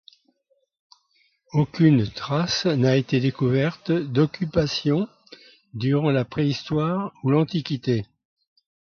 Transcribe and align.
Aucune 1.53 2.09
trace 2.09 2.65
n'a 2.65 2.95
été 2.95 3.19
découverte 3.19 3.91
d'occupation 3.91 5.07
durant 5.75 6.09
la 6.09 6.25
préhistoire 6.25 7.13
ou 7.21 7.29
l'antiquité. 7.29 8.03